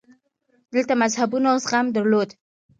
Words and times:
دلته 0.73 0.93
مذهبونو 1.01 1.49
زغم 1.63 1.85
درلود 1.95 2.29